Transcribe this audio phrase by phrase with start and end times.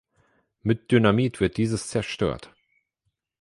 [0.63, 2.51] Mit Dynamit wird dieses zerstört.